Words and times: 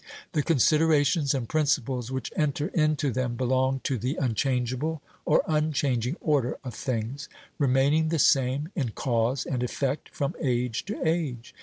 The 0.31 0.41
considerations 0.41 1.35
and 1.35 1.47
principles 1.47 2.09
which 2.11 2.31
enter 2.35 2.69
into 2.69 3.11
them 3.11 3.35
belong 3.35 3.81
to 3.83 3.99
the 3.99 4.15
unchangeable, 4.15 4.99
or 5.25 5.43
unchanging, 5.45 6.17
order 6.21 6.57
of 6.63 6.73
things, 6.73 7.29
remaining 7.59 8.09
the 8.09 8.17
same, 8.17 8.69
in 8.75 8.93
cause 8.95 9.45
and 9.45 9.61
effect, 9.61 10.09
from 10.11 10.33
age 10.41 10.85
to 10.85 10.99
age. 11.07 11.53